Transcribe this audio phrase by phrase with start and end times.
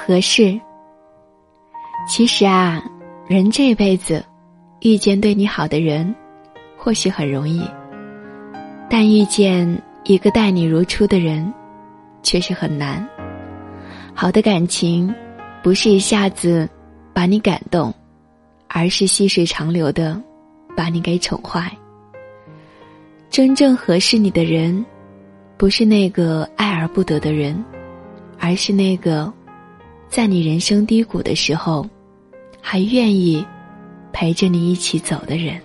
[0.00, 0.58] 合适。
[2.08, 2.82] 其实啊，
[3.28, 4.24] 人这辈子
[4.80, 6.14] 遇见对你好的人，
[6.74, 7.62] 或许很容易，
[8.88, 11.52] 但遇见一个待你如初的人，
[12.22, 13.06] 却是很难。
[14.14, 15.14] 好的感情，
[15.62, 16.66] 不是一下子
[17.12, 17.94] 把你感动，
[18.68, 20.18] 而是细水长流的
[20.74, 21.70] 把你给宠坏。
[23.28, 24.84] 真正合适你的人，
[25.58, 27.62] 不是那个爱而不得的人，
[28.38, 29.30] 而是那个
[30.10, 31.88] 在你人生低谷的时候，
[32.60, 33.46] 还愿意
[34.12, 35.62] 陪着你一起走的人。